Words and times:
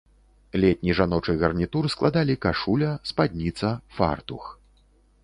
Летні 0.61 0.93
жаночы 0.99 1.35
гарнітур 1.43 1.85
складалі 1.95 2.35
кашуля, 2.45 2.89
спадніца, 3.11 3.67
фартух. 3.99 4.43